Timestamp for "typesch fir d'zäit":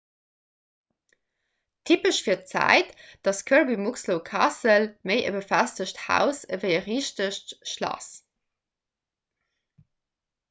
1.89-2.95